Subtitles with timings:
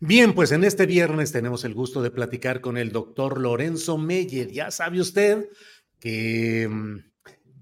[0.00, 4.48] Bien, pues en este viernes tenemos el gusto de platicar con el doctor Lorenzo Meyer.
[4.52, 5.48] Ya sabe usted
[5.98, 6.98] que mm,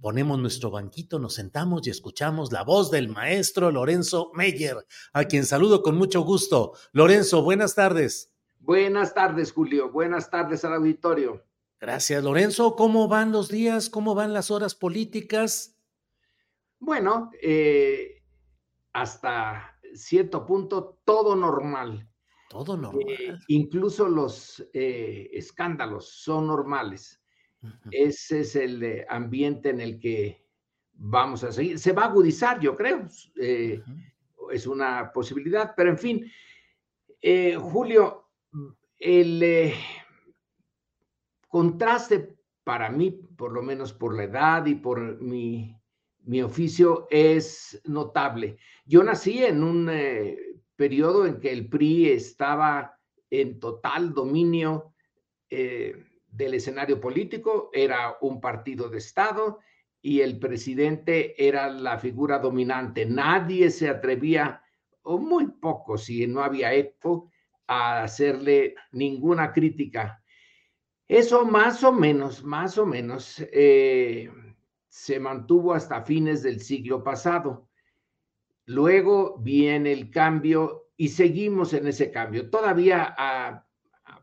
[0.03, 4.77] ponemos nuestro banquito, nos sentamos y escuchamos la voz del maestro Lorenzo Meyer,
[5.15, 6.75] a quien saludo con mucho gusto.
[6.93, 8.31] Lorenzo, buenas tardes.
[8.59, 9.91] Buenas tardes, Julio.
[9.91, 11.43] Buenas tardes al auditorio.
[11.81, 12.77] Gracias, Lorenzo.
[12.77, 13.89] ¿Cómo van los días?
[13.89, 15.79] ¿Cómo van las horas políticas?
[16.81, 18.23] Bueno, eh,
[18.93, 22.11] hasta cierto punto todo normal.
[22.49, 23.39] Todo Eh, normal.
[23.49, 27.21] incluso los eh, escándalos son normales.
[27.91, 30.47] Ese es el eh, ambiente en el que
[30.93, 31.79] vamos a seguir.
[31.79, 33.07] Se va a agudizar, yo creo.
[33.41, 33.83] eh,
[34.53, 36.33] es una posibilidad, pero en fin.
[37.21, 38.29] Eh, Julio,
[38.99, 39.75] el eh,
[41.49, 45.77] contraste para mí, por lo menos por la edad y por mi,
[46.25, 48.59] mi oficio, es notable.
[48.85, 50.37] Yo nací en un eh,
[50.77, 52.99] periodo en que el PRI estaba
[53.31, 54.95] en total dominio
[55.51, 55.97] eh,
[56.29, 59.61] del escenario político, era un partido de Estado
[60.03, 63.07] y el presidente era la figura dominante.
[63.07, 64.63] Nadie se atrevía,
[65.03, 67.31] o muy poco, si no había eco,
[67.67, 70.23] a hacerle ninguna crítica.
[71.09, 74.31] Eso más o menos, más o menos, eh,
[74.89, 77.66] se mantuvo hasta fines del siglo pasado.
[78.67, 82.51] Luego viene el cambio y seguimos en ese cambio.
[82.51, 83.63] Todavía a,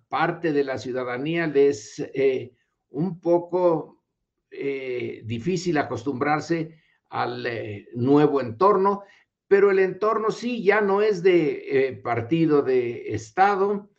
[0.07, 2.55] parte de la ciudadanía les eh,
[2.89, 4.03] un poco
[4.51, 6.77] eh, difícil acostumbrarse
[7.09, 9.03] al eh, nuevo entorno,
[9.47, 13.89] pero el entorno sí ya no es de eh, partido de Estado,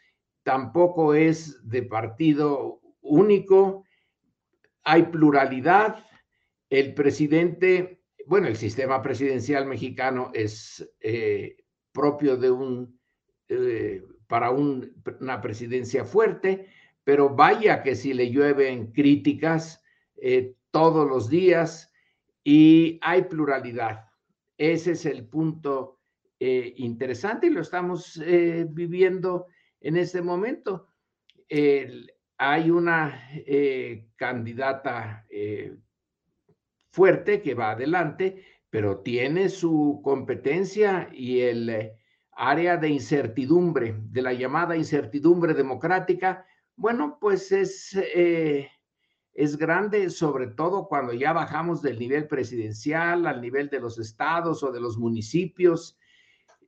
[0.45, 3.85] tampoco es de partido único,
[4.85, 6.05] hay pluralidad,
[6.71, 11.57] el presidente, bueno, el sistema presidencial mexicano es eh,
[11.93, 12.99] propio de un,
[13.49, 16.69] eh, para un- una presidencia fuerte,
[17.05, 19.83] pero vaya que si le llueven críticas
[20.17, 21.93] eh, todos los días
[22.43, 24.07] y hay pluralidad.
[24.57, 26.01] Ese es el punto
[26.39, 28.21] interesante y lo estamos
[28.69, 29.47] viviendo
[29.81, 30.89] en este momento.
[32.37, 33.29] Hay una
[34.17, 35.27] candidata
[36.95, 41.97] fuerte que va adelante, pero tiene su competencia y el eh,
[42.31, 46.47] área de incertidumbre, de la llamada incertidumbre democrática,
[46.77, 48.71] bueno, pues es, eh,
[49.33, 54.63] es grande, sobre todo cuando ya bajamos del nivel presidencial al nivel de los estados
[54.63, 55.99] o de los municipios.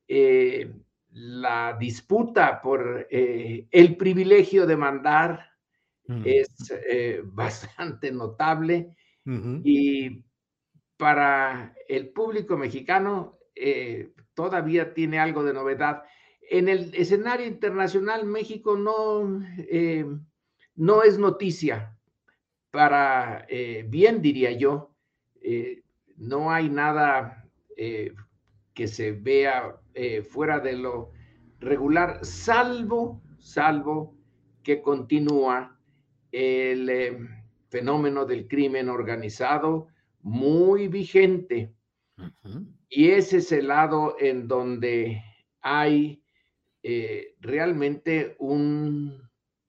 [0.09, 0.73] Eh,
[1.11, 5.57] la disputa por eh, el privilegio de mandar
[6.07, 6.23] Mm.
[6.25, 6.47] es
[7.25, 8.95] bastante notable
[9.63, 10.23] Y
[10.95, 16.03] para el público mexicano eh, todavía tiene algo de novedad.
[16.49, 20.05] En el escenario internacional, México no, eh,
[20.75, 21.97] no es noticia
[22.71, 24.93] para eh, bien, diría yo.
[26.17, 29.79] No hay nada que se vea
[30.29, 31.11] fuera de lo
[31.59, 34.17] regular, salvo, salvo
[34.61, 35.79] que continúa
[36.33, 37.36] el
[37.77, 39.87] fenómeno del crimen organizado
[40.23, 41.75] muy vigente.
[42.89, 45.21] Y ese es el lado en donde
[45.61, 46.23] hay
[46.81, 49.21] eh, realmente un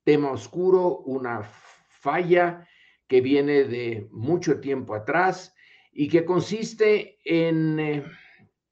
[0.05, 2.67] tema oscuro, una falla
[3.07, 5.55] que viene de mucho tiempo atrás
[5.93, 8.05] y que consiste en, eh,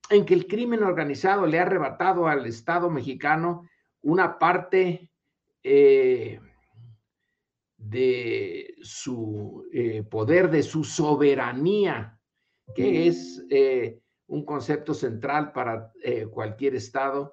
[0.08, 3.68] en que el crimen organizado le ha arrebatado al Estado mexicano
[4.00, 5.10] una parte
[5.62, 6.40] eh,
[7.88, 12.18] de su eh, poder, de su soberanía,
[12.74, 15.92] que es eh, un concepto central para
[16.30, 17.32] cualquier Estado.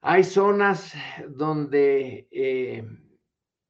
[0.00, 0.92] Hay zonas
[1.28, 2.28] donde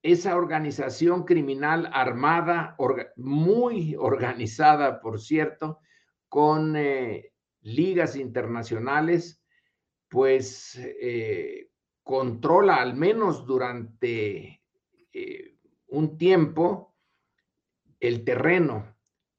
[0.03, 2.77] esa organización criminal armada,
[3.17, 5.81] muy organizada, por cierto,
[6.29, 6.75] con
[7.61, 9.45] ligas internacionales,
[10.09, 10.81] pues
[12.05, 14.63] controla al menos durante
[15.13, 15.54] eh,
[15.95, 16.95] un tiempo
[18.01, 18.95] el terreno.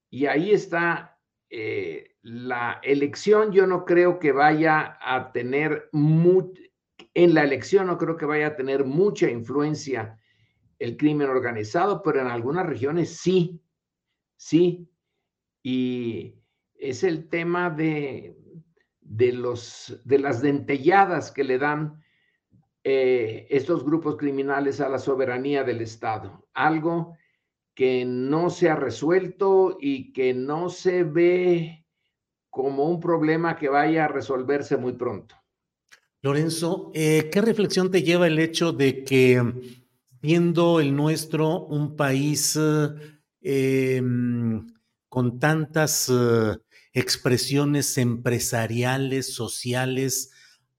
[0.10, 1.20] Y ahí está
[1.50, 3.52] eh, la elección.
[3.52, 8.56] Yo no creo que vaya a tener, en la elección no creo que vaya a
[8.56, 10.20] tener mucha influencia
[10.80, 13.62] el crimen organizado, pero en algunas regiones sí,
[14.36, 14.90] sí.
[15.62, 16.36] Y
[16.76, 18.38] es el tema de,
[19.02, 22.04] de, los, de las dentelladas que le dan
[22.88, 27.18] eh, estos grupos criminales a la soberanía del Estado, algo
[27.74, 31.84] que no se ha resuelto y que no se ve
[32.52, 35.34] como un problema que vaya a resolverse muy pronto.
[36.22, 39.42] Lorenzo, eh, ¿qué reflexión te lleva el hecho de que
[40.22, 42.56] siendo el nuestro un país
[43.42, 44.68] em,
[45.10, 46.56] con tantas eh,
[46.94, 50.30] expresiones empresariales, sociales,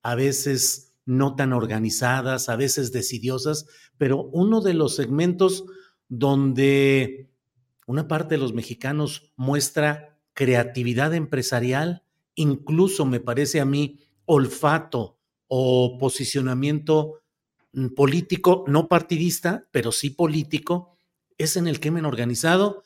[0.04, 3.66] a veces no tan organizadas, a veces decidiosas,
[3.96, 5.64] pero uno de los segmentos
[6.08, 7.30] donde
[7.86, 12.02] una parte de los mexicanos muestra creatividad empresarial,
[12.34, 17.22] incluso me parece a mí olfato o posicionamiento
[17.72, 20.96] mm, político, no partidista, pero sí político,
[21.38, 22.82] es en el crimen organizado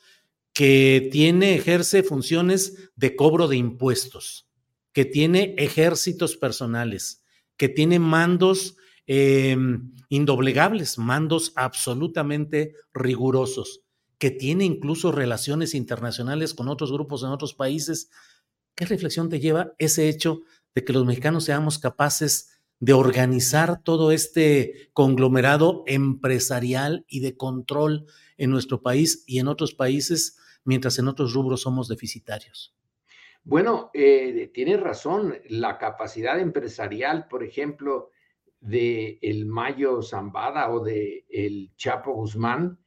[0.53, 4.49] que tiene, ejerce funciones de cobro de impuestos,
[4.93, 7.20] que tiene ejércitos personales,
[7.57, 13.81] que tiene mandos em, indoblegables, mandos absolutamente rigurosos,
[14.17, 18.09] que tiene incluso relaciones internacionales con otros grupos en otros países.
[18.75, 20.41] ¿Qué reflexión te lleva ese hecho
[20.75, 28.07] de que los mexicanos seamos capaces de organizar todo este conglomerado empresarial y de control
[28.37, 32.73] en nuestro país y en otros países, mientras en otros rubros somos deficitarios?
[33.43, 38.11] Bueno, eh, tienes razón, la capacidad empresarial, por ejemplo,
[38.59, 42.77] de el Mayo Zambada o de el Chapo Guzmán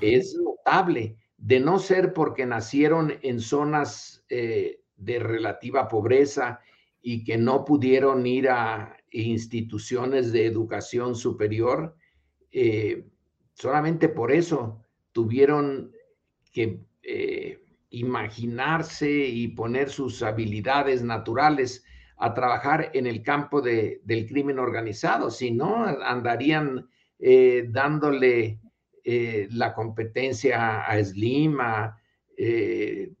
[0.00, 6.60] es notable, de no ser porque nacieron en zonas eh, de relativa pobreza
[7.02, 11.96] y que no pudieron ir a instituciones de educación superior,
[12.50, 13.06] eh,
[13.54, 15.92] solamente por eso tuvieron
[16.52, 17.63] que eh,
[17.98, 21.84] imaginarse y poner sus habilidades naturales
[22.16, 26.88] a trabajar en el campo del crimen organizado, si no, andarían
[27.18, 28.60] eh, dándole
[29.04, 31.98] eh, la competencia a Slim, a
[32.36, 33.12] eh,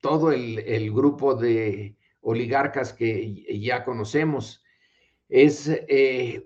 [0.00, 4.64] todo el, grupo de oligarcas que ya conocemos.
[5.28, 5.70] Es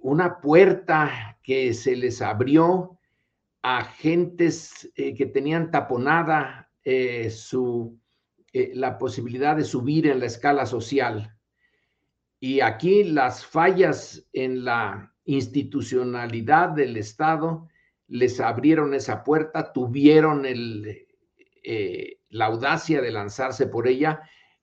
[0.02, 2.98] una puerta que se les abrió
[3.62, 7.98] a gentes que tenían taponada eh, su,
[8.52, 11.36] eh, la posibilidad de subir en la escala social.
[12.38, 17.68] Y aquí las fallas en la institucionalidad del Estado
[18.06, 21.08] les abrieron esa puerta, tuvieron el,
[21.64, 24.20] eh, la audacia de lanzarse por ella.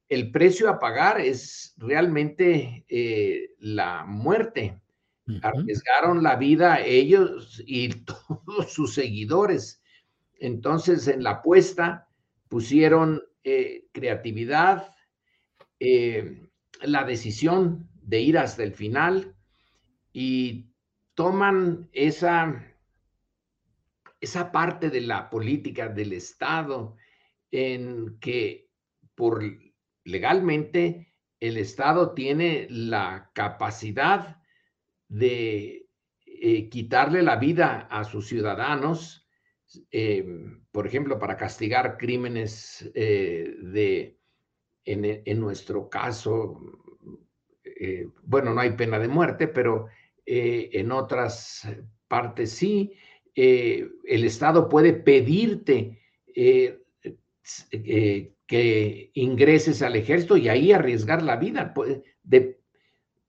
[0.07, 2.85] El precio a pagar es realmente
[3.59, 4.79] la muerte.
[5.41, 9.83] Arriesgaron la vida ellos y todos sus seguidores.
[10.39, 12.07] Entonces, en la apuesta,
[12.53, 14.93] pusieron eh, creatividad,
[15.79, 16.51] eh,
[16.83, 19.35] la decisión de ir hasta el final
[20.11, 20.69] y
[21.15, 22.63] toman esa,
[24.21, 26.95] esa parte de la política del Estado
[27.49, 28.69] en que
[29.15, 29.41] por
[30.03, 34.43] legalmente el Estado tiene la capacidad
[35.07, 35.89] de
[36.27, 39.27] eh, quitarle la vida a sus ciudadanos
[40.73, 44.17] por ejemplo, para castigar crímenes eh, de,
[44.85, 46.59] en, nuestro caso,
[47.63, 49.85] eh, bueno, no hay pena de muerte, pero
[50.25, 51.69] eh, en otras
[52.07, 52.91] partes sí,
[53.35, 55.99] el Estado puede pedirte
[58.47, 61.71] que ingreses al ejército y ahí arriesgar la vida
[62.23, 62.59] de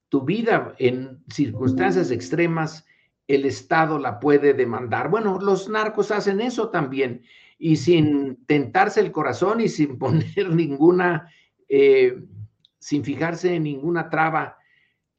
[0.08, 2.86] tu vida en circunstancias extremas
[3.26, 5.08] el Estado la puede demandar.
[5.08, 7.22] Bueno, los narcos hacen eso también
[7.58, 11.30] y sin tentarse el corazón y sin poner ninguna,
[11.68, 12.22] eh,
[12.78, 14.58] sin fijarse en ninguna traba,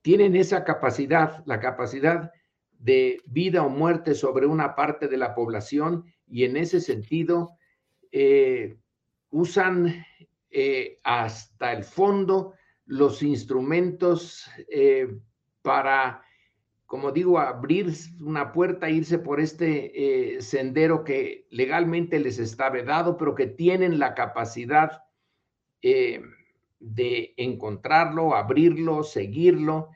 [0.01, 2.31] tienen esa capacidad, la capacidad
[2.77, 7.57] de vida o muerte sobre una parte de la población y en ese sentido
[8.11, 8.77] eh,
[9.31, 10.05] usan
[10.51, 12.53] eh, hasta el fondo
[12.85, 14.47] los instrumentos
[15.63, 16.24] para,
[16.85, 23.33] como digo, abrir una puerta, irse por este sendero que legalmente les está vedado, pero
[23.33, 25.03] que tienen la capacidad
[25.81, 29.89] de encontrarlo, abrirlo, seguirlo,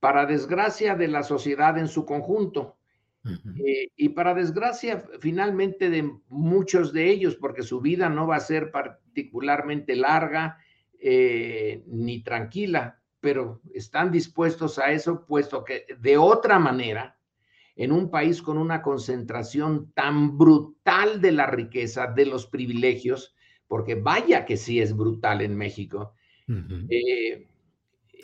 [0.00, 2.76] para desgracia de la sociedad en su conjunto.
[3.64, 8.40] Eh, y para desgracia finalmente de muchos de ellos, porque su vida no va a
[8.40, 10.58] ser particularmente larga
[10.98, 17.16] eh, ni tranquila, pero están dispuestos a eso, puesto que de otra manera,
[17.76, 23.34] en un país con una concentración tan brutal de la riqueza, de los privilegios,
[23.68, 26.14] porque vaya que sí es brutal en México,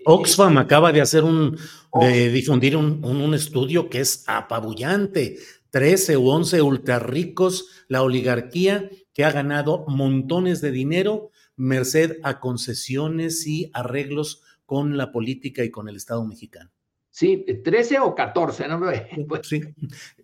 [0.05, 1.57] Oxfam acaba de hacer un,
[2.01, 5.39] de difundir un, estudio que es apabullante.
[5.71, 12.41] 13 u 11 ultra ricos, la oligarquía que ha ganado montones de dinero merced a
[12.41, 16.71] concesiones y arreglos con la política y con el Estado mexicano.
[17.09, 18.79] Sí, 13 o 14, ¿no?
[19.27, 19.51] Pues,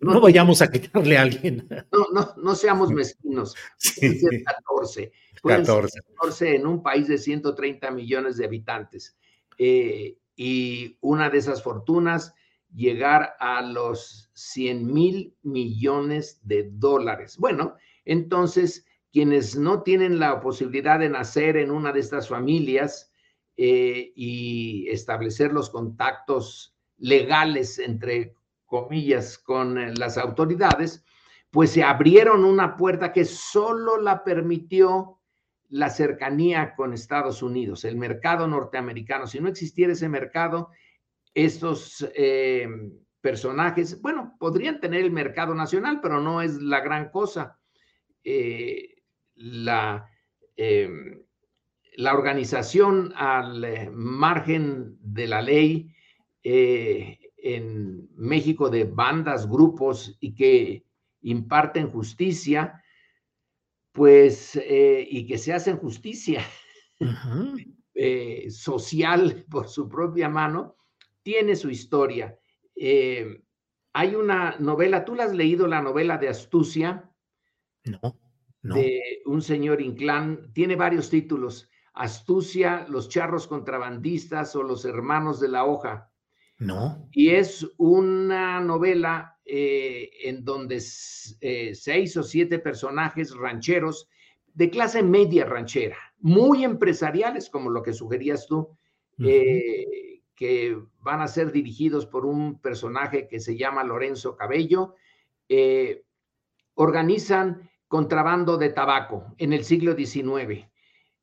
[0.01, 1.67] no, vayamos a quitarle a alguien.
[1.91, 3.55] No, no, no seamos mezquinos.
[3.79, 4.19] Sí.
[4.45, 5.11] 14.
[5.41, 5.99] 14.
[6.19, 9.17] 14 en un país de 130 millones de habitantes.
[9.57, 12.35] Eh, y una de esas fortunas
[12.71, 17.37] llegar a los 100 mil millones de dólares.
[17.39, 23.11] Bueno, entonces, quienes no tienen la posibilidad de nacer en una de estas familias
[23.57, 28.35] eh, y establecer los contactos legales, entre
[28.65, 31.05] comillas, con eh, las autoridades,
[31.51, 35.19] pues se abrieron una puerta que solo la permitió
[35.69, 39.25] la cercanía con Estados Unidos, el mercado norteamericano.
[39.25, 40.71] Si no existiera ese mercado,
[41.33, 42.67] estos eh,
[43.21, 47.57] personajes, bueno, podrían tener el mercado nacional, pero no es la gran cosa.
[49.35, 50.09] La,
[50.57, 51.24] em,
[51.97, 55.91] la organización al eh, margen de la ley
[57.45, 60.85] en México de bandas, grupos y que
[61.21, 62.83] imparten justicia,
[63.91, 66.41] pues, eh, y que se hacen justicia
[67.93, 70.75] eh, social por su propia mano,
[71.23, 72.37] tiene su historia.
[72.75, 73.43] Eh,
[73.93, 77.09] hay una novela, ¿tú la has leído la novela de Astucia?
[77.85, 78.19] No,
[78.61, 78.75] no.
[78.75, 81.69] De un señor Inclán, tiene varios títulos.
[81.95, 86.11] Astucia, Los charros contrabandistas o Los hermanos de la hoja.
[86.59, 87.07] No.
[87.11, 90.81] Y es una novela eh, en donde
[91.41, 94.09] eh, seis o siete personajes rancheros
[94.55, 98.75] de clase media ranchera, muy empresariales, como lo que sugerías tú,
[99.19, 104.95] eh, que van a ser dirigidos por un personaje que se llama Lorenzo Cabello,
[106.73, 110.65] organizan contrabando de tabaco en el siglo XIX.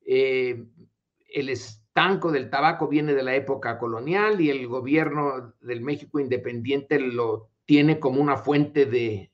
[0.06, 6.98] El estanco del tabaco viene de la época colonial y el gobierno del México independiente
[6.98, 9.30] lo tiene como una fuente de,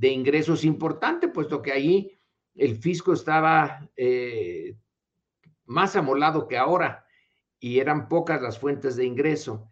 [0.00, 2.18] ingresos importante, puesto que ahí
[2.54, 4.76] el fisco estaba eh,
[5.66, 7.04] más amolado que ahora
[7.58, 9.68] y eran pocas las fuentes de ingreso.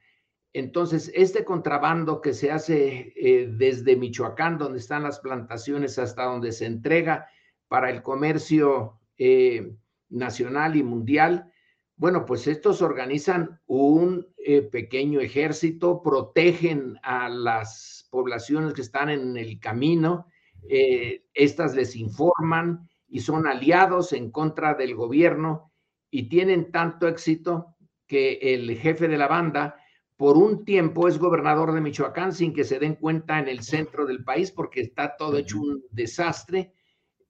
[0.53, 6.51] Entonces, este contrabando que se hace eh, desde Michoacán, donde están las plantaciones, hasta donde
[6.51, 7.29] se entrega
[7.69, 9.77] para el comercio eh,
[10.09, 11.53] nacional y mundial,
[11.97, 19.37] bueno, pues estos organizan un eh, pequeño ejército, protegen a las poblaciones que están en
[19.39, 20.27] el camino,
[20.69, 25.73] eh, estas les informan y son aliados en contra del gobierno
[26.11, 29.77] y tienen tanto éxito que el jefe de la banda
[30.17, 34.07] por un tiempo es gobernador de Michoacán sin que se den cuenta en el centro
[34.07, 36.73] del país porque está todo hecho un desastre.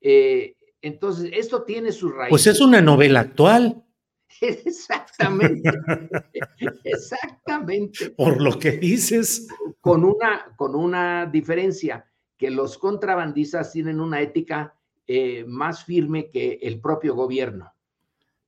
[0.00, 0.55] Eh,
[0.86, 2.30] entonces, esto tiene su raíz.
[2.30, 3.84] Pues es una novela actual.
[4.40, 5.68] Exactamente.
[6.84, 8.10] Exactamente.
[8.10, 9.48] Por lo que dices.
[9.80, 14.76] Con una, con una diferencia, que los contrabandistas tienen una ética
[15.08, 17.72] eh, más firme que el propio gobierno.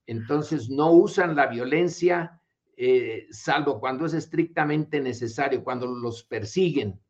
[0.07, 2.41] Entonces no usan la violencia,
[2.77, 7.01] eh, salvo cuando es estrictamente necesario, cuando los persiguen.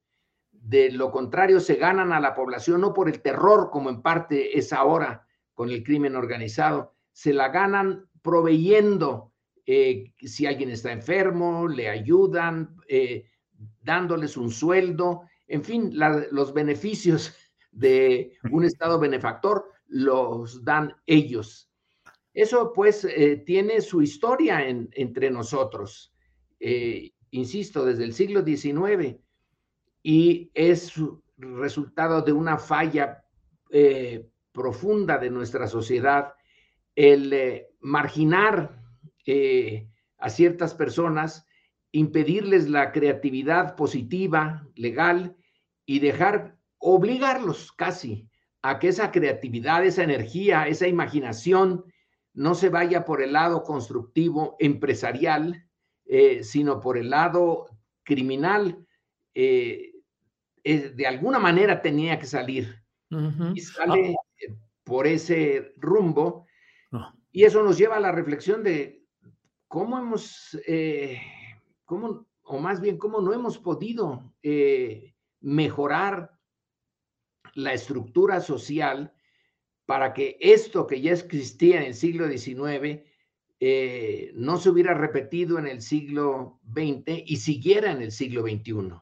[0.61, 4.59] De lo contrario, se ganan a la población no por el terror, como en parte
[4.59, 9.33] es ahora con el crimen organizado, se la ganan proveyendo,
[9.67, 13.25] eh, si alguien está enfermo, le ayudan, eh,
[13.83, 15.93] dándoles un sueldo, en fin,
[16.31, 17.35] los beneficios
[17.73, 21.73] de un Estado benefactor los dan ellos.
[22.33, 26.15] Eso pues eh, tiene su historia entre nosotros.
[27.31, 29.19] insisto, desde el siglo XIX.
[30.03, 30.95] Y es
[31.37, 33.25] resultado de una falla
[33.71, 36.35] eh, profunda de nuestra sociedad
[36.97, 38.83] el eh, marginar
[39.25, 39.89] eh,
[40.19, 41.47] a ciertas personas,
[41.93, 45.37] impedirles la creatividad positiva, legal,
[45.87, 48.29] y dejar, obligarlos casi
[48.63, 51.85] a que esa creatividad, esa energía, esa imaginación
[52.35, 55.65] no se vaya por el lado constructivo, empresarial,
[56.43, 57.67] sino por el lado
[58.03, 58.88] criminal,
[59.45, 62.83] de alguna manera tenía que salir.
[63.55, 64.55] Y sale ah.
[64.85, 66.47] por ese rumbo.
[66.93, 67.15] Ah.
[67.33, 69.05] Y eso nos lleva a la reflexión de
[69.69, 71.21] cómo hemos, eh,
[71.85, 76.33] cómo, o más bien, cómo no hemos podido eh, mejorar
[77.55, 79.13] la estructura social
[79.87, 83.03] para que esto que ya existía en el siglo XIX
[83.61, 89.01] eh, no se hubiera repetido en el siglo XX y siguiera en el siglo XXI.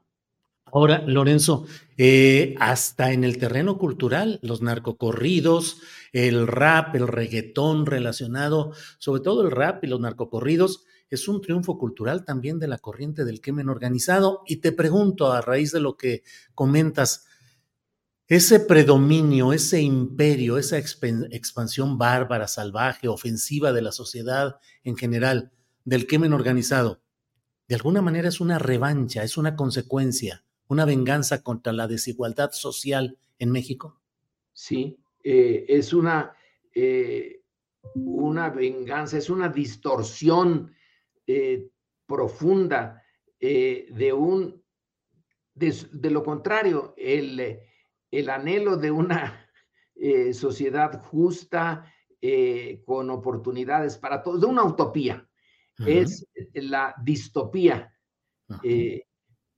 [0.72, 1.64] Ahora, Lorenzo,
[1.96, 5.80] eh, hasta en el terreno cultural, los narcocorridos,
[6.12, 11.78] el rap, el reggaetón relacionado, sobre todo el rap y los narcocorridos, es un triunfo
[11.78, 14.42] cultural también de la corriente del crimen organizado.
[14.44, 17.26] Y te pregunto, a raíz de lo que comentas,
[18.26, 25.52] ese predominio, ese imperio, esa expansión bárbara, salvaje, ofensiva de la sociedad en general,
[25.84, 27.02] del crimen organizado,
[27.68, 33.18] de alguna manera es una revancha, es una consecuencia una venganza contra la desigualdad social
[33.38, 34.00] en México?
[34.52, 36.34] Sí, eh, es una,
[36.74, 37.42] eh,
[37.94, 40.74] una venganza, es una distorsión
[41.26, 41.68] eh,
[42.06, 43.02] profunda
[43.38, 44.62] de un,
[45.54, 47.60] de, lo contrario, el,
[48.10, 49.48] el, anhelo de una
[50.32, 51.92] sociedad justa,
[52.84, 55.28] con oportunidades para todos, de una utopía,
[55.78, 57.92] es la distopía.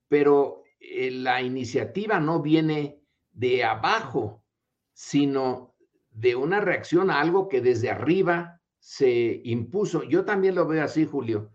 [0.08, 3.00] pero eh, la iniciativa no viene
[3.32, 4.44] de abajo,
[4.92, 5.74] sino
[6.10, 10.02] de una reacción a algo que desde arriba se impuso.
[10.02, 11.50] Yo también lo veo así, Julio,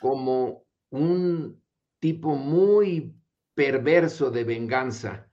[0.00, 1.62] como un
[1.98, 3.14] tipo muy
[3.54, 5.28] perverso de venganza.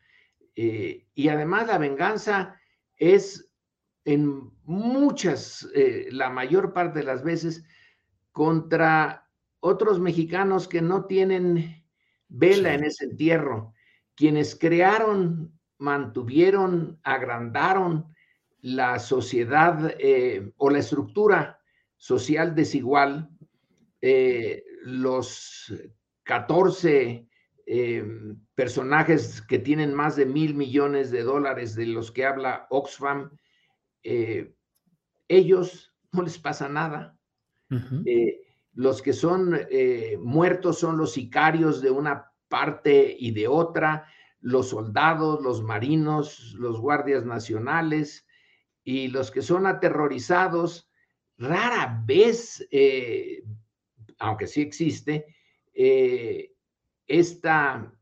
[0.56, 2.60] Eh, y además la venganza
[2.98, 3.50] es
[4.06, 7.64] en muchas, eh, la mayor parte de las veces,
[8.32, 9.30] contra
[9.60, 11.83] otros mexicanos que no tienen
[12.34, 13.74] vela en ese entierro.
[14.16, 18.14] Quienes crearon, mantuvieron, agrandaron
[18.62, 21.60] la sociedad eh, o la estructura
[21.98, 23.30] social desigual,
[24.02, 25.74] eh, los
[26.24, 27.28] 14
[27.66, 28.06] eh,
[28.56, 33.32] personajes que tienen más de mil millones de dólares de los que habla Oxfam,
[35.30, 37.18] ellos no les pasa nada.
[38.74, 44.08] Los que son eh, muertos son los sicarios de una parte y de otra,
[44.40, 48.26] los soldados, los marinos, los guardias nacionales
[48.84, 50.90] y los que son aterrorizados,
[51.38, 53.44] rara vez, eh,
[54.18, 55.26] aunque sí existe,
[55.74, 56.52] eh,
[57.08, 57.94] esta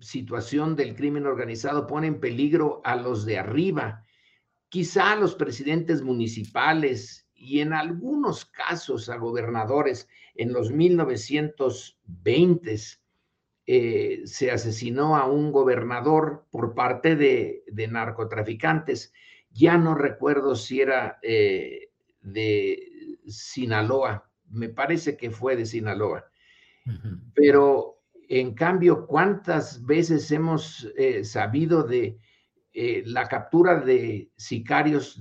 [0.00, 4.04] situación del crimen organizado pone en peligro a los de arriba.
[4.68, 12.76] Quizá los presidentes municipales y en algunos casos a gobernadores en los 1920
[13.66, 19.12] eh, se asesinó a un gobernador por parte de, narcotraficantes.
[19.50, 26.24] Ya no recuerdo si era eh, de Sinaloa, me parece que fue de Sinaloa.
[27.34, 32.18] Pero en cambio, ¿cuántas veces hemos eh, sabido de
[33.04, 35.20] la captura de sicarios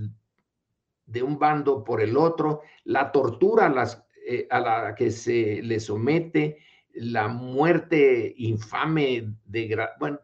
[1.07, 5.79] de un bando por el otro, la tortura a, las, eh, la que se le
[5.79, 6.59] somete,
[6.93, 10.19] la muerte infame, de, bueno,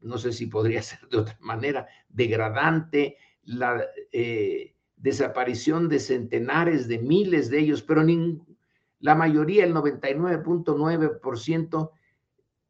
[0.00, 6.98] no sé si podría ser de otra manera, degradante, la eh, desaparición de centenares de
[6.98, 8.04] miles de ellos, pero
[9.00, 11.90] la mayoría, el 99.9%,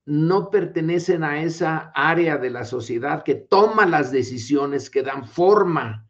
[0.07, 6.08] no pertenecen a esa área de la sociedad que toma las decisiones que dan forma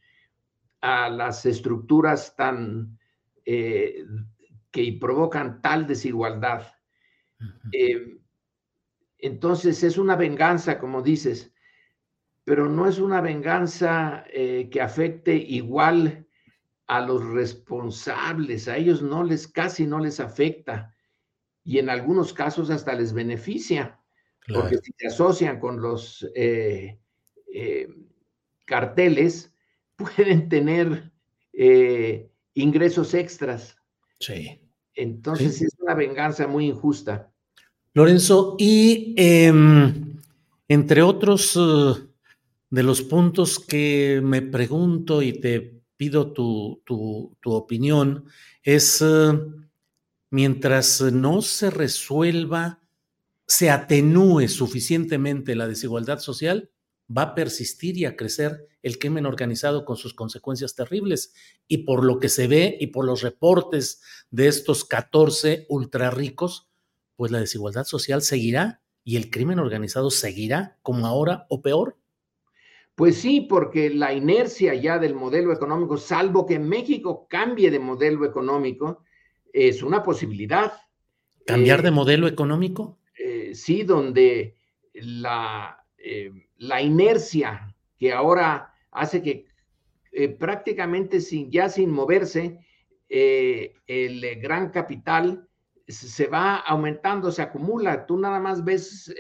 [0.81, 2.99] a las estructuras tan
[3.45, 4.05] eh,
[4.71, 6.67] que provocan tal desigualdad.
[7.73, 8.19] Eh,
[9.19, 11.53] entonces es una venganza, como dices,
[12.45, 16.27] pero no es una venganza eh, que afecte igual
[16.87, 20.95] a los responsables, a ellos no les, casi no les afecta
[21.65, 24.01] y en algunos casos hasta les beneficia,
[24.47, 26.27] porque si se asocian con los
[28.65, 29.55] carteles,
[29.99, 31.13] pueden tener
[31.53, 33.77] eh, ingresos extras.
[34.21, 34.61] Sí.
[34.95, 37.31] Entonces es una venganza muy injusta.
[37.95, 40.17] Lorenzo, y em,
[40.69, 42.07] Entre otros eh,
[42.71, 46.83] de los puntos que me pregunto y te pido tu,
[47.45, 48.27] opinión
[48.63, 49.33] es, eh,
[50.31, 52.81] mientras no se resuelva,
[53.47, 56.71] se atenúe suficientemente la desigualdad social,
[57.11, 61.35] va a persistir y a crecer el crimen organizado con sus consecuencias terribles.
[61.67, 66.71] Y por lo que se ve y por los reportes de estos 14 ultra ricos,
[67.17, 71.97] pues la desigualdad social seguirá y el crimen organizado seguirá como ahora o peor.
[72.95, 78.25] Pues sí, porque la inercia ya del modelo económico, salvo que México cambie de modelo
[78.25, 79.05] económico,
[79.53, 80.73] es una posibilidad.
[81.47, 82.99] ¿Cambiar de eh, modelo económico?
[83.17, 84.57] Eh, sí, donde
[84.95, 87.68] la, eh, la, inercia
[87.99, 89.47] que ahora hace que
[90.39, 92.59] prácticamente sin, ya sin moverse,
[93.09, 95.49] el gran capital
[95.87, 98.07] se va aumentando, se acumula.
[98.07, 99.15] Tú nada más ves,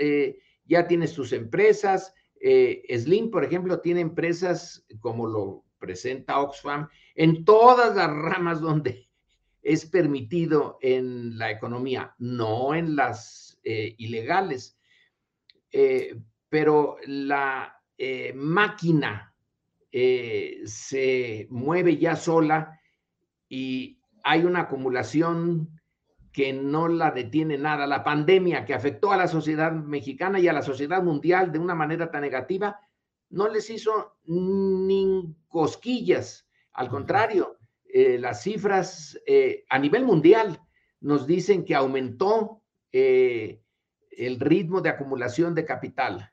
[0.64, 7.45] ya tienes tus empresas, eh, Slim, por ejemplo, tiene empresas como lo presenta Oxfam en
[7.45, 9.09] todas las ramas donde
[9.62, 14.79] es permitido en la economía, no en las eh, ilegales.
[15.71, 17.78] Eh, pero la
[18.34, 19.34] máquina
[19.90, 22.78] se mueve ya sola
[23.48, 25.78] y hay una acumulación
[26.32, 27.87] que no la detiene nada.
[27.87, 31.74] La pandemia que afectó a la sociedad mexicana y a la sociedad mundial de una
[31.74, 32.78] manera tan negativa,
[33.30, 36.46] no les hizo ni cosquillas.
[36.72, 40.61] Al contrario, eh, las cifras eh, a nivel mundial
[41.00, 43.62] nos dicen que aumentó eh,
[44.11, 46.32] el ritmo de acumulación de capital.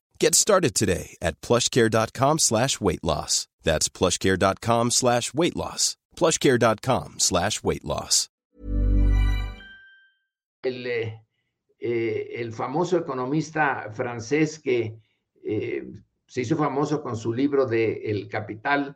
[0.21, 3.47] Get started today at plushcare.com slash weight loss.
[3.63, 5.97] That's plushcare.com slash weight loss.
[6.15, 8.29] plushcare.com slash weight loss.
[10.63, 11.21] El, eh,
[11.79, 14.99] eh, el, famoso economista francés que
[15.43, 15.87] eh,
[16.27, 18.95] se hizo famoso con su libro de El Capital,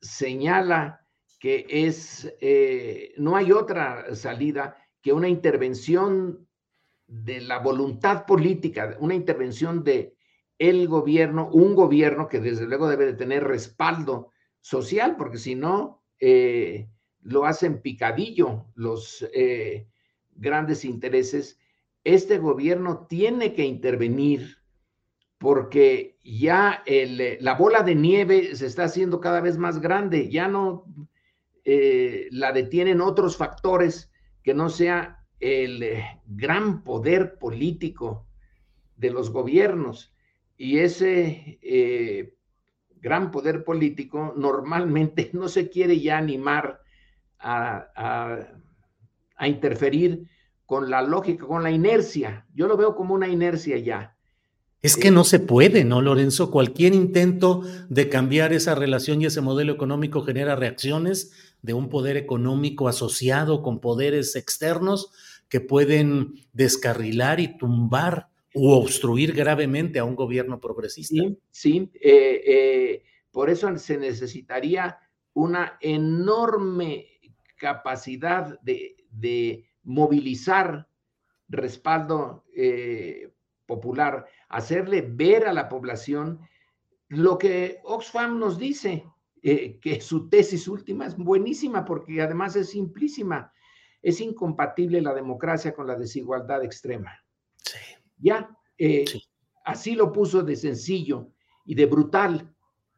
[0.00, 1.04] señala
[1.40, 2.32] que es,
[3.16, 6.46] no hay otra salida que una intervención
[7.10, 10.14] de la voluntad política, una intervención de
[10.58, 16.04] el gobierno, un gobierno que desde luego debe de tener respaldo social, porque si no,
[16.20, 16.88] eh,
[17.22, 19.88] lo hacen picadillo los eh,
[20.30, 21.58] grandes intereses.
[22.04, 24.58] Este gobierno tiene que intervenir
[25.38, 30.46] porque ya eh, la bola de nieve se está haciendo cada vez más grande, ya
[30.46, 30.84] no
[31.64, 34.10] la detienen otros factores
[34.42, 38.26] que no sea el gran poder político
[38.96, 40.14] de los gobiernos.
[40.56, 41.58] Y ese
[43.00, 46.80] gran poder político normalmente no se quiere ya animar
[47.38, 48.46] a,
[49.46, 50.28] interferir
[50.66, 52.46] con la lógica, con la inercia.
[52.54, 54.16] Yo lo veo como una inercia ya.
[54.82, 56.50] Es que no se puede, ¿no, Lorenzo?
[56.50, 62.16] Cualquier intento de cambiar esa relación y ese modelo económico genera reacciones de un poder
[62.16, 65.12] económico asociado con poderes externos
[65.50, 71.14] que pueden descarrilar y tumbar o obstruir gravemente a un gobierno progresista.
[71.14, 71.90] Sí, sí.
[71.94, 74.98] Eh, eh, por eso se necesitaría
[75.34, 77.06] una enorme
[77.56, 80.86] capacidad de, movilizar
[81.48, 83.32] respaldo eh,
[83.66, 86.38] popular, hacerle ver a la población
[87.08, 89.04] lo que Oxfam nos dice,
[89.42, 93.52] que su tesis última es buenísima porque además es simplísima.
[94.02, 97.12] Es incompatible la democracia con la desigualdad extrema.
[97.56, 97.78] Sí.
[98.18, 99.04] Ya, eh,
[99.64, 101.32] así lo puso de sencillo
[101.64, 102.54] y de brutal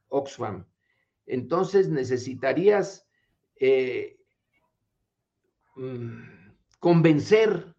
[0.08, 0.66] Oxfam.
[1.26, 3.06] Entonces necesitarías
[3.56, 4.18] eh,
[5.76, 7.74] mm, convencer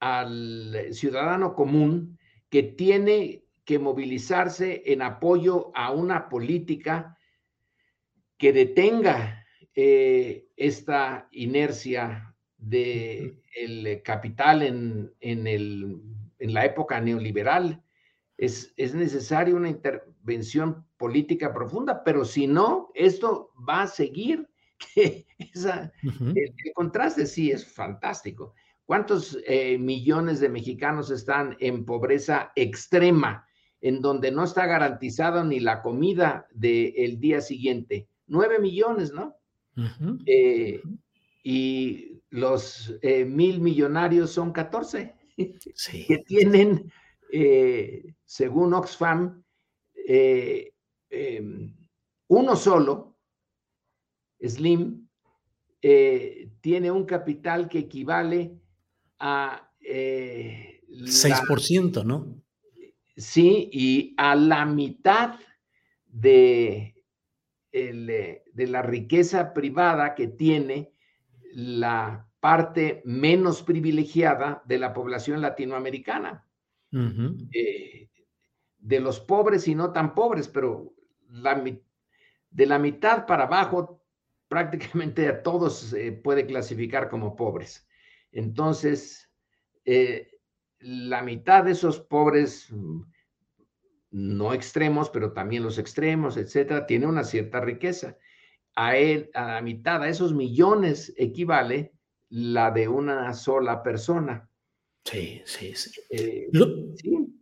[0.00, 2.18] al ciudadano común
[2.50, 7.16] que tiene que movilizarse en apoyo a una política
[8.36, 16.00] que detenga eh, esta inercia del el capital en, en, el,
[16.38, 17.82] en, la época neoliberal.
[18.38, 24.48] Es, es necesaria una intervención política profunda, pero si no, esto va a seguir.
[25.54, 28.54] Esa, el, contraste sí es fantástico.
[28.84, 33.46] ¿Cuántos eh, millones de mexicanos están en pobreza extrema,
[33.80, 38.08] en donde no está garantizada ni la comida del día siguiente?
[38.26, 39.41] Nueve millones, ¿no?
[40.26, 40.82] Eh,
[41.42, 46.92] y los eh, mil millonarios son 14, que tienen,
[48.24, 49.42] según Oxfam,
[50.06, 51.74] em,
[52.28, 53.16] uno solo,
[54.40, 55.08] Slim,
[55.80, 58.58] tiene un capital que equivale
[59.18, 59.68] a...
[59.80, 62.42] 6%, eh, ¿no?
[63.16, 65.38] Sí, y a la mitad
[66.06, 66.91] de,
[67.72, 70.92] eh, de la riqueza privada que tiene
[71.52, 76.46] la parte menos privilegiada de la población latinoamericana.
[77.52, 78.10] Eh,
[78.78, 80.92] de los pobres y no tan pobres, pero
[81.28, 81.62] la,
[82.50, 84.04] de la mitad para abajo
[84.48, 87.88] prácticamente a todos se puede clasificar como pobres.
[88.32, 89.30] Entonces,
[89.84, 90.40] eh,
[90.80, 93.02] la mitad de esos pobres, mm,
[94.12, 98.16] no extremos, pero también los extremos, etcétera, tiene una cierta riqueza.
[98.76, 101.92] A él, a la mitad, a esos millones equivale
[102.28, 104.48] la de una sola persona.
[105.04, 106.00] Sí, sí, sí.
[106.10, 106.50] Eh,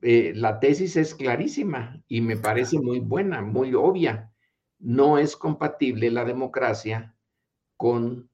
[0.02, 4.32] eh, la tesis es clarísima y me parece muy buena, muy obvia.
[4.78, 7.14] No es compatible la democracia
[7.76, 8.30] con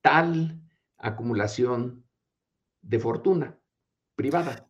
[0.00, 0.60] tal
[0.98, 2.04] acumulación
[2.82, 3.58] de fortuna
[4.16, 4.69] privada.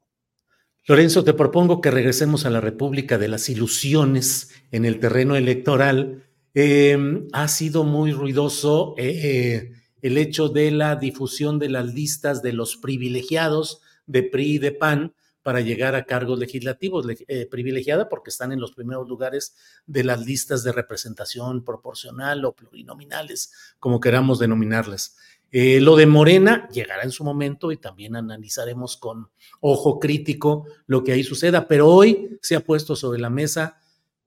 [0.86, 6.24] Lorenzo, te propongo que regresemos a la República de las Ilusiones en el terreno electoral.
[6.54, 12.54] Em, ha sido muy ruidoso eh, el hecho de la difusión de las listas de
[12.54, 18.30] los privilegiados de PRI y de PAN para llegar a cargos legislativos, eh, privilegiada porque
[18.30, 24.38] están en los primeros lugares de las listas de representación proporcional o plurinominales, como queramos
[24.38, 25.16] denominarlas.
[25.52, 31.02] Eh, lo de Morena llegará en su momento y también analizaremos con ojo crítico lo
[31.02, 33.80] que ahí suceda, pero hoy se ha puesto sobre la mesa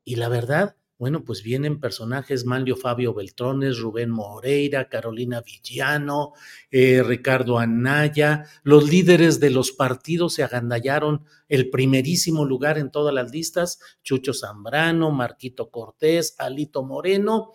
[0.04, 6.34] y la verdad, bueno, pues vienen personajes Manlio Fabio Beltrones, Rubén Moreira, Carolina Villano,
[6.72, 13.14] eh, Ricardo Anaya, los líderes de los partidos se agandallaron el primerísimo lugar en todas
[13.14, 17.52] las listas, Chucho Zambrano, Marquito Cortés, Alito Moreno,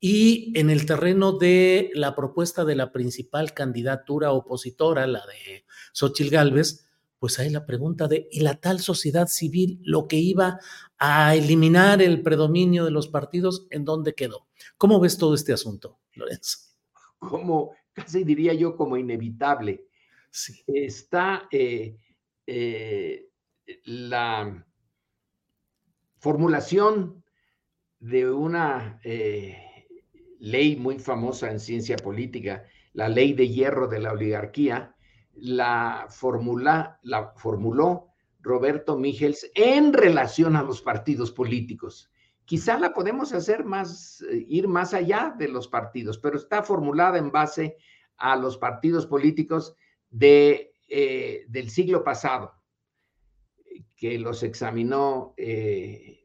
[0.00, 6.30] y en el terreno de la propuesta de la principal candidatura opositora, la de Xochil
[6.30, 6.86] Gálvez,
[7.18, 10.58] pues hay la pregunta de, ¿y la tal sociedad civil, lo que iba
[10.98, 14.46] a eliminar el predominio de los partidos, en dónde quedó?
[14.78, 16.58] ¿Cómo ves todo este asunto, Lorenzo?
[17.18, 19.84] Como, casi diría yo, como inevitable.
[20.30, 20.62] Sí.
[20.66, 21.98] Está eh,
[22.46, 23.28] eh,
[23.84, 24.66] la
[26.20, 27.22] formulación
[27.98, 28.98] de una...
[29.04, 29.66] Eh,
[30.40, 34.96] ley muy famosa en ciencia política, la ley de hierro de la oligarquía,
[35.34, 38.08] la, formula, la formuló
[38.40, 42.10] Roberto Michels en relación a los partidos políticos.
[42.44, 47.18] Quizá la podemos hacer más, eh, ir más allá de los partidos, pero está formulada
[47.18, 47.76] en base
[48.16, 49.76] a los partidos políticos
[50.08, 52.52] de, eh, del siglo pasado,
[53.96, 56.16] que los examinó eh.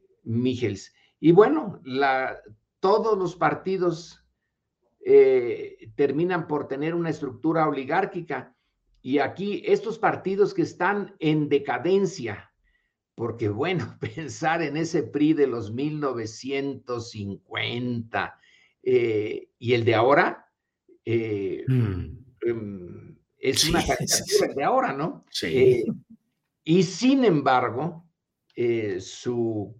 [1.20, 2.36] Y bueno, la,
[2.80, 4.26] todos los partidos
[5.08, 8.56] eh, terminan por tener una estructura oligárquica.
[9.00, 12.52] Y aquí estos partidos que están en decadencia,
[13.14, 18.40] porque bueno, pensar en ese PRI de los 1950
[18.82, 20.50] eh, y el de ahora,
[21.04, 22.04] eh, mm.
[22.40, 25.24] em, es una caricatura de ahora, ¿no?
[25.30, 25.84] Sí.
[26.64, 28.10] y sin embargo,
[28.98, 29.72] su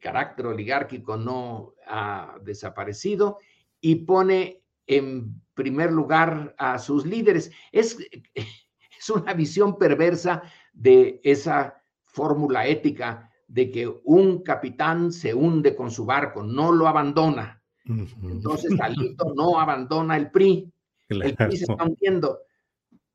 [0.00, 3.38] carácter oligárquico no ha desaparecido
[3.80, 7.50] y pone en primer lugar a sus líderes.
[7.70, 7.98] Es,
[8.34, 15.90] es una visión perversa de esa fórmula ética de que un capitán se hunde con
[15.90, 17.62] su barco, no lo abandona.
[17.84, 20.72] Entonces Alito no abandona el PRI.
[21.08, 22.40] El PRI se está hundiendo,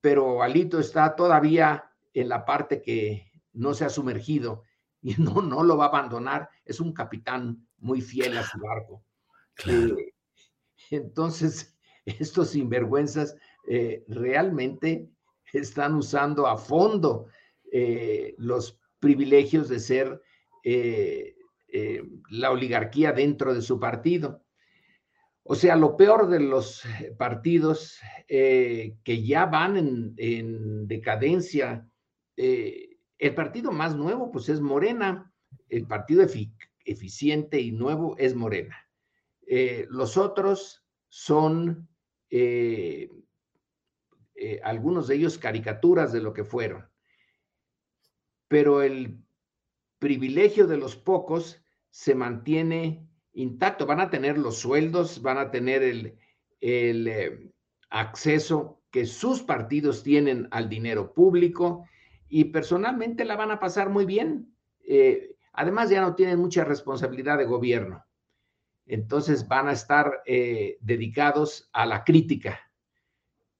[0.01, 4.63] pero Alito está todavía en la parte que no se ha sumergido
[5.01, 6.49] y no, no lo va a abandonar.
[6.65, 9.03] Es un capitán muy fiel a su barco.
[9.65, 10.13] Eh,
[10.91, 13.35] entonces, estos sinvergüenzas
[13.67, 15.09] eh, realmente
[15.53, 17.27] están usando a fondo
[17.71, 20.21] eh, los privilegios de ser
[20.63, 21.35] eh,
[21.67, 24.43] eh, la oligarquía dentro de su partido.
[25.43, 26.83] O sea, lo peor de los
[27.17, 31.87] partidos que ya van en, decadencia,
[33.17, 35.33] el partido más nuevo pues es Morena,
[35.69, 36.25] el partido
[36.85, 38.77] eficiente y nuevo es Morena.
[39.89, 41.87] los otros son
[44.39, 46.87] eh, algunos de ellos caricaturas de lo que fueron.
[48.47, 49.17] Pero el
[49.97, 53.87] privilegio de los pocos se mantiene intacto.
[53.87, 56.19] Van a tener los sueldos, van a tener el,
[56.61, 57.51] eh,
[57.89, 61.87] acceso que sus partidos tienen al dinero público
[62.29, 64.53] y personalmente la van a pasar muy bien.
[64.87, 68.05] Eh, además, ya no tienen mucha responsabilidad de gobierno.
[68.85, 70.23] Entonces van a estar
[70.79, 72.57] dedicados a la crítica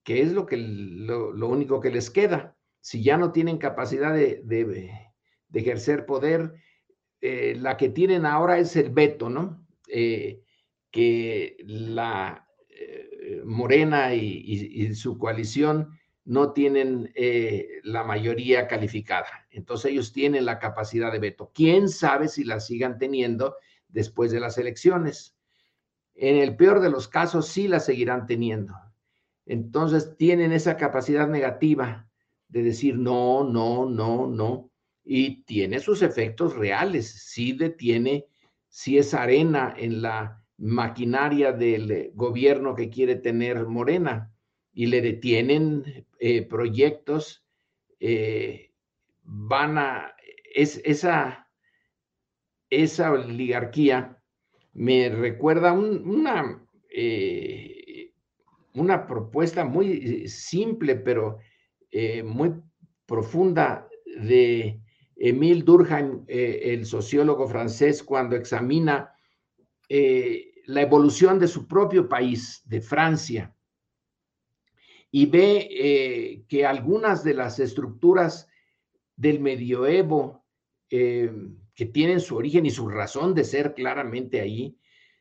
[0.08, 2.56] que es lo, que, lo, único que les queda.
[2.80, 4.90] Si ya no tienen capacidad de,
[5.52, 6.54] ejercer poder,
[7.20, 9.66] eh, la que tienen ahora es el veto, ¿no?
[9.86, 10.40] Eh,
[10.90, 15.97] que la eh, Morena y, su coalición
[16.28, 17.12] no tienen
[17.82, 19.46] la mayoría calificada.
[19.50, 21.50] Entonces ellos tienen la capacidad de veto.
[21.54, 23.56] ¿Quién sabe si la sigan teniendo
[23.88, 25.36] después de las elecciones?
[26.14, 28.74] En el peor de los casos sí la seguirán teniendo
[29.48, 32.06] entonces tienen esa capacidad negativa
[32.48, 34.70] de decir no, no, no, no,
[35.04, 38.26] y tiene sus efectos reales, sí detiene,
[38.68, 44.30] sí es arena en la maquinaria del gobierno que quiere tener Morena
[44.72, 47.44] y le detienen eh, proyectos,
[48.00, 48.72] eh,
[49.22, 50.16] van a,
[50.54, 51.48] es, esa,
[52.70, 54.20] esa oligarquía
[54.72, 56.64] me recuerda una...
[56.90, 57.74] Eh,
[58.74, 61.38] una propuesta muy simple, pero
[62.22, 62.52] muy
[63.06, 63.88] profunda
[64.20, 64.80] de
[65.16, 69.12] Emile Durkheim, el sociólogo francés, cuando examina
[69.88, 73.52] la evolución de su propio país, de Francia,
[75.10, 78.48] y ve que algunas de las estructuras
[79.16, 80.44] del medioevo,
[80.88, 84.78] que tienen su origen y su razón de ser claramente ahí,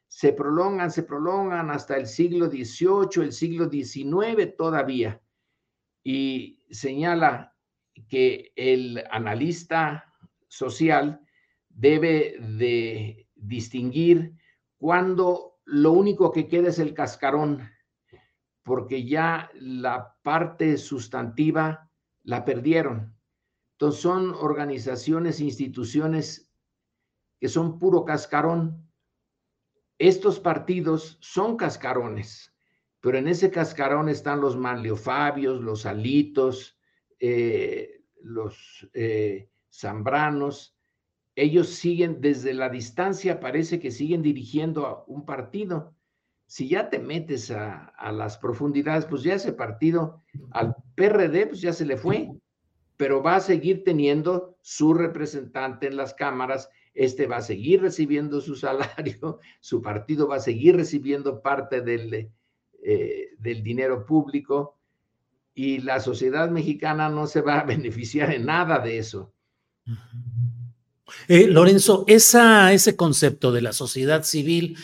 [0.07, 5.21] se prolongan, se prolongan hasta el siglo XVIII, el siglo XIX todavía.
[6.03, 7.53] Y señala
[8.07, 10.13] que el analista
[10.47, 11.19] social
[11.69, 14.33] debe de distinguir
[14.77, 17.69] cuando lo único que queda es el cascarón,
[18.67, 21.89] porque ya la parte sustantiva
[22.23, 23.15] la perdieron.
[23.71, 26.51] Entonces son organizaciones, instituciones
[27.39, 28.91] que son puro cascarón,
[29.97, 32.53] estos partidos son cascarones,
[32.99, 36.77] pero en ese cascarón están los manliofabios, los alitos,
[37.21, 40.77] eh, los eh, zambranos.
[41.35, 45.96] Ellos siguen desde la distancia, parece que siguen dirigiendo a un partido.
[46.47, 51.73] Si ya te metes a, las profundidades, pues ya ese partido al PRD, pues ya
[51.73, 52.31] se le fue,
[52.95, 58.41] pero va a seguir teniendo su representante en las cámaras este va a seguir recibiendo
[58.41, 62.31] su salario, su partido va a seguir recibiendo parte del,
[62.83, 64.79] eh, del dinero público
[65.53, 69.31] y la sociedad mexicana no se va a beneficiar en nada de eso.
[71.27, 74.75] Eh, Lorenzo, ese concepto de la sociedad civil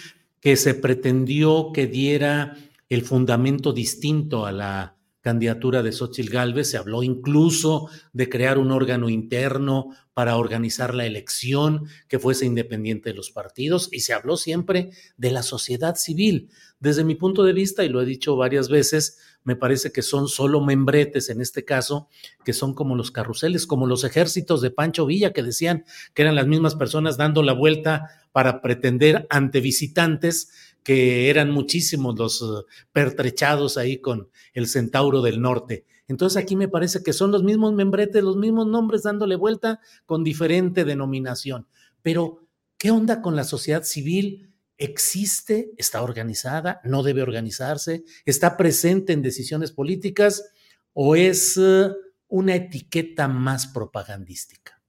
[0.43, 2.57] que se pretendió que diera
[2.89, 4.92] el fundamento distinto a la
[5.23, 11.05] candidatura de Xochitl Gálvez, se habló incluso de crear un órgano interno para organizar la
[11.05, 16.49] elección que fuese independiente de los partidos y se habló siempre de la sociedad civil.
[16.81, 20.27] Desde mi punto de vista, y lo he dicho varias veces, me parece que son
[20.27, 22.09] solo membretes en este caso,
[22.43, 26.35] que son como los carruseles, como los ejércitos de Pancho Villa, que decían que eran
[26.35, 30.49] las mismas personas dando la vuelta para pretender ante visitantes
[30.83, 35.85] que eran muchísimos los eh, pertrechados ahí con el Centauro del Norte.
[36.07, 40.23] Entonces aquí me parece que son los mismos membretes, los mismos nombres dándole vuelta con
[40.23, 41.67] diferente denominación.
[42.01, 42.45] Pero,
[42.77, 44.53] ¿qué onda con la sociedad civil?
[44.77, 45.71] ¿Existe?
[45.77, 46.81] ¿Está organizada?
[46.83, 48.03] ¿No debe organizarse?
[48.25, 50.51] ¿Está presente en decisiones políticas?
[50.91, 51.89] ¿O es eh,
[52.27, 54.81] una etiqueta más propagandística?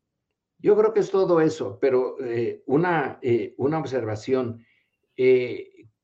[0.58, 3.20] Yo creo que es todo eso, pero eh, una,
[3.58, 4.64] una observación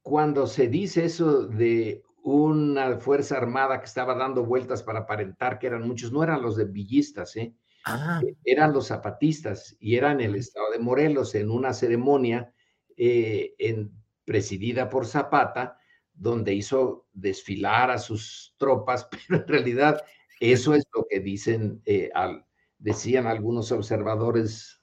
[0.03, 5.67] cuando se dice eso de una fuerza armada que estaba dando vueltas para aparentar que
[5.67, 7.55] eran muchos, no eran los de villistas, ¿eh?
[7.87, 8.21] Ah.
[8.27, 12.53] Eh, eran los zapatistas y eran el estado de Morelos en una ceremonia
[12.97, 13.91] eh, en,
[14.25, 15.79] presidida por Zapata,
[16.13, 20.03] donde hizo desfilar a sus tropas, pero en realidad
[20.41, 21.83] eso es lo que dicen
[22.15, 22.45] al,
[22.79, 24.83] decían algunos observadores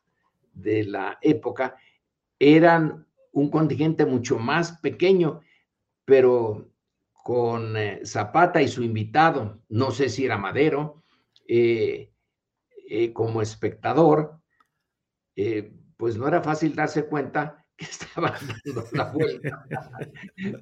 [0.54, 1.76] de la época,
[2.40, 3.07] eran
[3.38, 5.42] un contingente mucho más pequeño,
[6.06, 6.72] pero
[7.12, 11.04] con eh, Zapata y su invitado, no sé si era Madero,
[11.48, 12.12] eh,
[12.90, 14.42] eh, como espectador,
[15.98, 19.66] pues no era fácil darse cuenta que estaba dando la vuelta.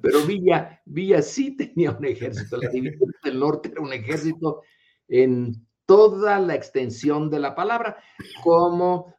[0.02, 4.60] Pero Villa, Villa sí tenía un ejército, la división del norte era un ejército
[5.08, 7.96] en toda la extensión de la palabra,
[8.42, 9.16] como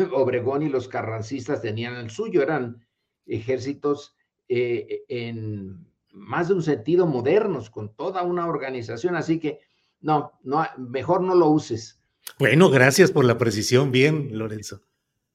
[0.12, 2.84] Obregón y los carrancistas tenían el suyo, eran
[3.26, 4.16] ejércitos
[4.48, 9.60] eh, en más de un sentido modernos, con toda una organización, así que
[10.00, 12.02] no, no, mejor no lo uses.
[12.38, 14.82] Bueno, gracias por la precisión, bien, Lorenzo.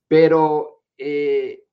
[0.07, 1.63] Pero eh,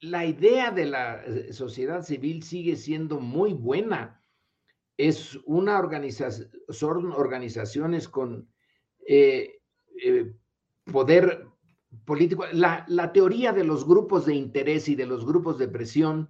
[0.00, 4.20] la idea de la eh, sociedad civil sigue siendo muy buena.
[4.96, 8.48] Es una organización, son organizaciones con
[10.90, 11.49] poder
[12.04, 12.44] político.
[12.52, 16.28] La, teoría de los grupos de interés y de los grupos de presión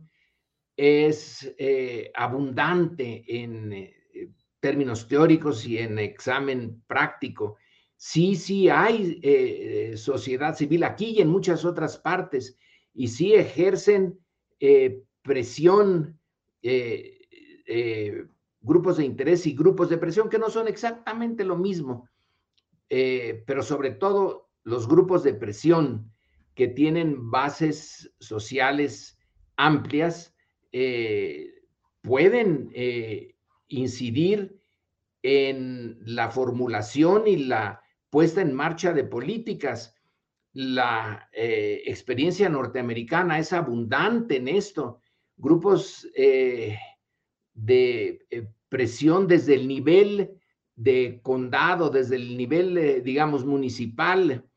[0.76, 3.94] es eh, abundante en eh,
[4.60, 7.56] términos teóricos y en examen práctico.
[7.96, 12.56] Sí, sí hay eh, sociedad civil aquí y en muchas otras partes,
[12.94, 14.18] y sí ejercen
[15.22, 16.18] presión,
[18.60, 22.08] grupos de interés y grupos de presión que no son exactamente lo mismo,
[22.88, 26.10] pero sobre todo los grupos de presión
[26.54, 29.18] que tienen bases sociales
[29.56, 30.34] amplias
[30.72, 31.52] eh,
[32.02, 33.34] pueden eh,
[33.68, 34.60] incidir
[35.22, 39.94] en la formulación y la puesta en marcha de políticas.
[40.52, 45.00] La eh, experiencia norteamericana es abundante en esto.
[45.36, 46.78] Grupos de
[48.68, 50.38] presión desde el nivel
[50.76, 54.49] de condado, desde el nivel, digamos, municipal,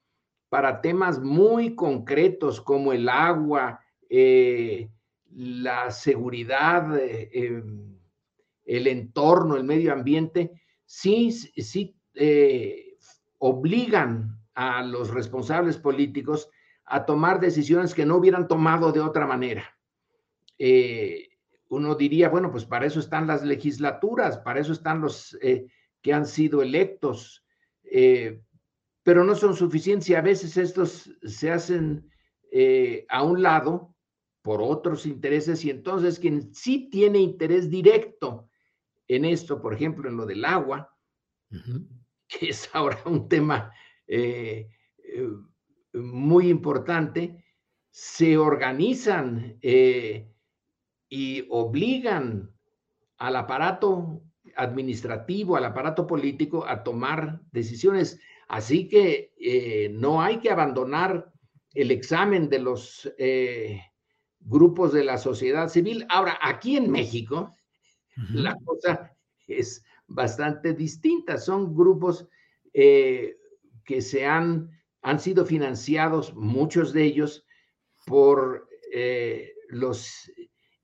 [0.54, 4.88] para temas muy concretos como el agua, eh,
[5.32, 7.98] la seguridad, eh, em,
[8.64, 10.52] el entorno, el medio ambiente,
[10.86, 12.98] sí, sí eh,
[13.40, 16.52] obligan a los responsables políticos
[16.86, 19.76] a tomar decisiones que no hubieran tomado de otra manera.
[21.70, 25.36] uno diría, bueno, pues para eso están las legislaturas, para eso están los
[26.04, 27.44] que han sido electos,
[29.04, 32.10] pero no son suficientes y a veces estos se hacen
[32.52, 33.96] eh, a un lado
[34.42, 38.50] por otros intereses y entonces quien sí tiene interés directo
[39.08, 40.96] en esto, por ejemplo, en lo del agua,
[42.28, 43.72] que es ahora un tema
[44.08, 45.30] eh, eh,
[45.94, 47.44] muy importante,
[47.90, 52.52] se organizan y obligan
[53.18, 54.24] al aparato
[54.56, 58.20] administrativo, al aparato político a tomar decisiones.
[58.48, 61.32] Así que eh, no hay que abandonar
[61.74, 63.82] el examen de los eh,
[64.40, 66.06] grupos de la sociedad civil.
[66.10, 67.56] Ahora, aquí en México,
[68.30, 69.16] la cosa
[69.48, 71.38] es bastante distinta.
[71.38, 72.28] Son grupos
[72.74, 73.38] eh,
[73.86, 74.70] que se han,
[75.02, 77.46] han sido financiados, muchos de ellos,
[78.06, 78.68] por
[79.70, 80.32] los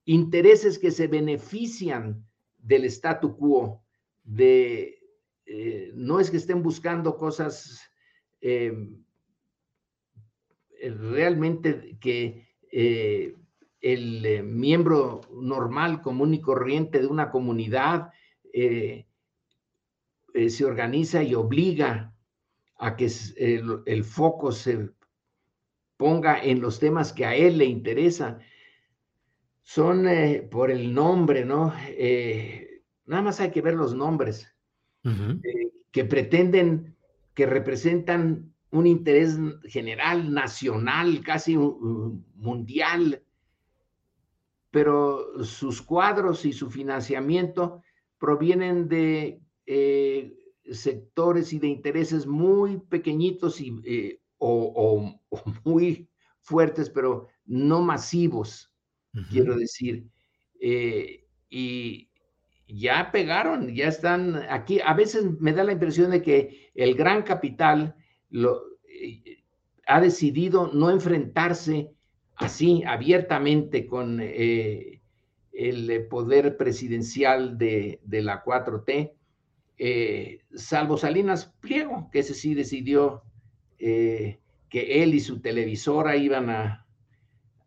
[0.06, 2.26] intereses que se benefician
[2.58, 3.84] del statu quo,
[4.24, 4.99] de
[5.52, 7.82] eh, no es que estén buscando cosas
[8.40, 8.88] eh,
[10.80, 12.48] eh, realmente que
[13.82, 18.14] el miembro normal, común y corriente de una comunidad
[18.54, 19.06] se
[20.64, 22.14] organiza y obliga
[22.78, 24.92] a que el, foco se
[25.98, 28.38] ponga en los temas que a él le interesan.
[29.64, 30.06] Son
[30.52, 31.74] por el nombre, ¿no?
[33.06, 34.59] nada más hay que ver los nombres.
[35.44, 36.96] Eh, que pretenden,
[37.34, 43.24] que representan un interés general, nacional, casi mundial,
[44.70, 47.82] pero sus cuadros y su financiamiento
[48.20, 50.38] provienen de eh,
[50.72, 55.20] sectores y de intereses muy pequeñitos y, eh, o,
[55.64, 56.08] muy
[56.42, 58.72] fuertes, pero no masivos,
[59.32, 60.08] quiero decir.
[61.50, 62.09] y
[62.70, 64.80] ya pegaron, ya están aquí.
[64.86, 67.96] A veces me da la impresión de que el gran capital
[68.30, 69.44] lo, eh,
[69.88, 71.92] ha decidido no enfrentarse
[72.36, 75.02] así abiertamente con eh,
[75.52, 79.14] el poder presidencial de, la 4T,
[79.78, 83.24] eh, salvo Salinas Pliego, que ese sí decidió
[83.78, 84.42] que
[84.74, 86.86] él y su televisora iban a,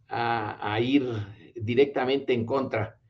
[0.09, 1.09] a ir
[1.57, 3.02] directamente en contra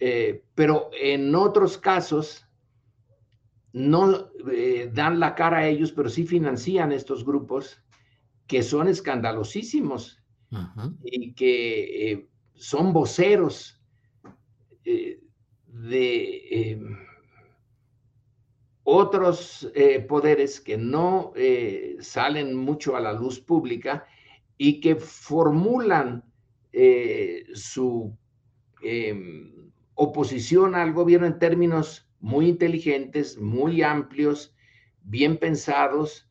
[0.00, 2.46] eh, pero en otros casos,
[3.72, 7.82] no eh, dan la cara a ellos, pero sí financian estos grupos
[8.46, 10.22] que son escandalosísimos
[11.04, 13.74] y que eh, son voceros
[14.84, 16.96] de em,
[18.84, 19.70] otros
[20.08, 21.34] poderes que no
[22.00, 24.06] salen mucho a la luz pública
[24.56, 26.24] y que formulan
[27.52, 28.16] su
[28.82, 29.58] em,
[29.98, 34.54] oposición al gobierno en términos muy inteligentes, muy amplios,
[35.02, 36.30] bien pensados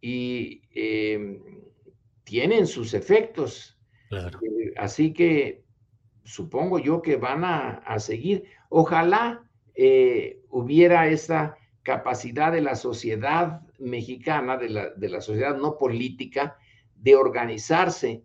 [0.00, 1.40] y em,
[2.24, 3.78] tienen sus efectos.
[4.10, 5.64] Eh, así que
[6.24, 8.44] supongo yo que van a, seguir.
[8.70, 16.58] Ojalá eh, hubiera esa capacidad de la sociedad mexicana, de la, sociedad no política,
[16.96, 18.24] de organizarse.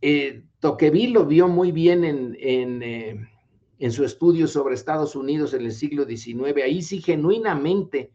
[0.00, 3.28] Eh, Toqueville lo vio muy bien en, en
[3.78, 6.62] en su estudio sobre Estados Unidos en el siglo XIX.
[6.64, 8.12] Ahí sí, genuinamente,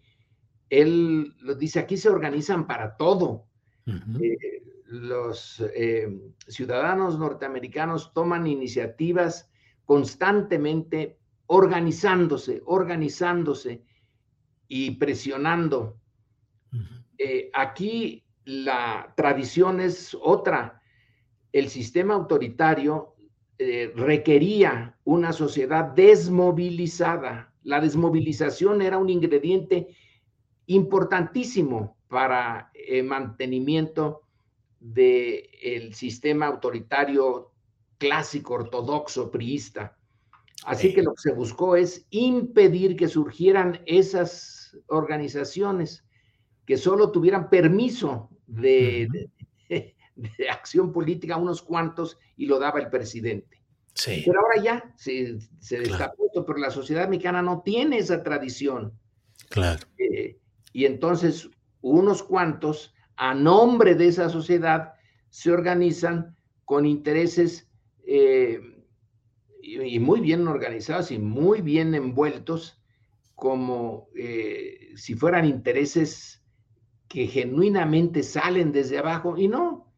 [0.70, 3.46] él lo dice, aquí se organizan para todo.
[3.86, 6.08] Eh, los eh,
[6.48, 9.50] ciudadanos norteamericanos toman iniciativas
[9.86, 13.84] constantemente organizándose, organizándose
[14.68, 15.98] y presionando.
[17.18, 20.82] Eh, aquí la tradición es otra.
[21.52, 23.13] El sistema autoritario
[23.60, 27.54] eh, requería una sociedad desmovilizada.
[27.64, 29.88] La desmovilización era un ingrediente
[30.66, 34.22] importantísimo para el mantenimiento
[34.80, 37.52] del sistema autoritario
[37.98, 39.98] clásico, ortodoxo, priista.
[40.66, 46.06] Así que lo que se buscó es impedir que surgieran esas organizaciones
[46.66, 49.30] que solo tuvieran permiso de,
[50.16, 53.62] de acción política unos cuantos y lo daba el presidente.
[53.94, 54.24] Sí.
[54.26, 58.94] Pero ahora ya se, se destapó, pero la sociedad mexicana no tiene esa tradición.
[59.50, 59.86] Claro.
[59.98, 60.40] Eh,
[60.72, 61.50] y entonces
[61.82, 64.94] unos cuantos, a nombre de esa sociedad,
[65.30, 66.36] se organizan
[66.66, 67.70] con intereses
[68.08, 68.60] eh,
[69.62, 72.82] y, muy bien organizados y muy bien envueltos,
[73.36, 76.42] como eh, si fueran intereses
[77.08, 79.93] que genuinamente salen desde abajo, y no,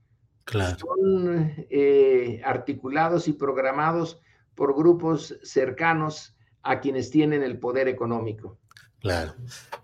[0.51, 4.19] son eh, articulados y programados
[4.53, 8.57] por grupos cercanos a quienes tienen el poder económico.
[8.99, 9.35] Claro.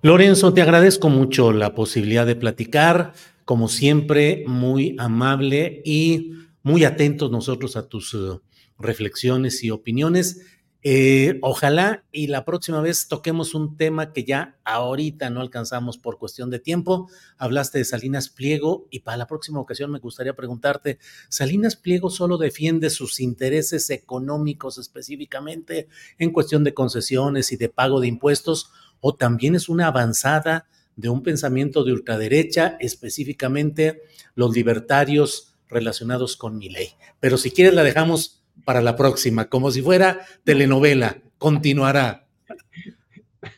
[0.01, 3.13] Lorenzo, te agradezco mucho la posibilidad de platicar,
[3.45, 6.33] como siempre, muy amable y
[6.63, 8.39] muy atentos nosotros a tus eh,
[8.79, 10.41] reflexiones y opiniones.
[10.83, 16.17] Eh, ojalá y la próxima vez toquemos un tema que ya ahorita no alcanzamos por
[16.17, 17.07] cuestión de tiempo.
[17.37, 20.97] Hablaste de Salinas Pliego y para la próxima ocasión me gustaría preguntarte,
[21.29, 27.99] ¿Salinas Pliego solo defiende sus intereses económicos específicamente en cuestión de concesiones y de pago
[27.99, 28.71] de impuestos
[29.01, 34.01] o también es una avanzada de un pensamiento de ultraderecha, específicamente
[34.33, 36.89] los libertarios relacionados con mi ley?
[37.19, 41.21] Pero si quieres la dejamos para la próxima, como si fuera telenovela.
[41.37, 42.27] Continuará.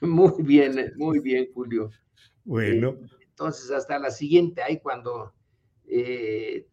[0.02, 1.90] Muy bien, muy bien, Julio.
[2.46, 2.90] Bueno.
[2.90, 5.34] Eh, entonces, hasta la siguiente, ahí cuando
[5.88, 6.68] eh,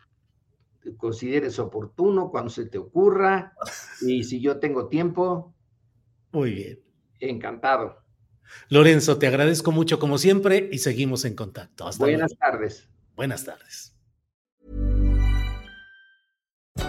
[0.96, 3.54] consideres oportuno, cuando se te ocurra,
[4.00, 5.54] y si yo tengo tiempo.
[6.32, 6.80] Muy bien.
[7.18, 8.04] Encantado.
[8.68, 11.86] Lorenzo, te agradezco mucho como siempre y seguimos en contacto.
[11.86, 12.88] Hasta Buenas tardes.
[13.16, 13.89] Buenas tardes.